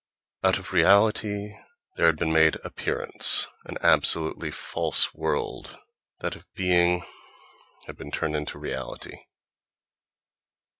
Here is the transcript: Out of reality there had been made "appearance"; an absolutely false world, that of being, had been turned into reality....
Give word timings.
Out 0.43 0.57
of 0.57 0.73
reality 0.73 1.53
there 1.95 2.07
had 2.07 2.17
been 2.17 2.33
made 2.33 2.55
"appearance"; 2.63 3.45
an 3.65 3.77
absolutely 3.83 4.49
false 4.49 5.13
world, 5.13 5.77
that 6.21 6.35
of 6.35 6.51
being, 6.55 7.03
had 7.85 7.97
been 7.97 8.09
turned 8.09 8.35
into 8.35 8.57
reality.... 8.57 9.25